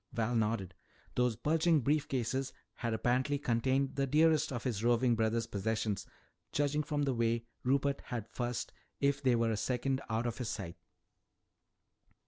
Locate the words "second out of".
9.57-10.39